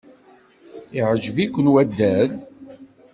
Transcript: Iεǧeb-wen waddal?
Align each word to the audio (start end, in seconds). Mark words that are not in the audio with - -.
Iεǧeb-wen 0.97 1.71
waddal? 1.73 2.31